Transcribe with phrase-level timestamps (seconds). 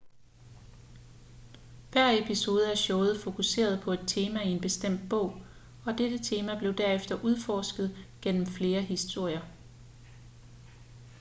[1.91, 5.37] hver episode af showet fokuserede på et tema i en bestemt bog
[5.85, 9.41] og dette tema blev derefter udforsket gennem flere historier